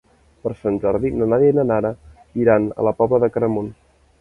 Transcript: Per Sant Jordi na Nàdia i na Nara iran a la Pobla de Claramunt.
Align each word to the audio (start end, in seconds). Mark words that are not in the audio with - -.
Per 0.45 0.53
Sant 0.61 0.79
Jordi 0.85 1.11
na 1.17 1.27
Nàdia 1.33 1.53
i 1.53 1.57
na 1.59 1.65
Nara 1.73 1.91
iran 2.45 2.67
a 2.77 2.87
la 2.89 2.95
Pobla 3.03 3.21
de 3.27 3.31
Claramunt. 3.37 3.71